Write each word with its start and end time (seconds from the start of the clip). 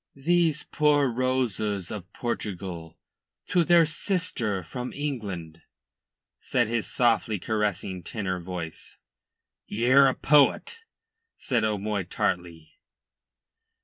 "These 0.15 0.63
poor 0.63 1.07
roses 1.11 1.91
of 1.91 2.11
Portugal 2.11 2.97
to 3.49 3.63
their 3.63 3.85
sister 3.85 4.63
from 4.63 4.91
England," 4.93 5.61
said 6.39 6.67
his 6.67 6.87
softly 6.87 7.37
caressing 7.37 8.01
tenor 8.01 8.39
voice. 8.41 8.97
"Ye're 9.67 10.07
a 10.07 10.15
poet," 10.15 10.79
said 11.35 11.63
O'Moy 11.63 12.05
tartly. 12.05 12.79